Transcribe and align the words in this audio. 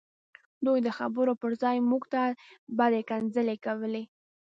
دوی 0.65 0.79
د 0.83 0.89
خبرو 0.97 1.31
پرځای 1.43 1.77
موږ 1.89 2.03
ته 2.13 2.21
بدې 2.77 3.01
کنځلې 3.09 3.57
کولې 3.65 4.03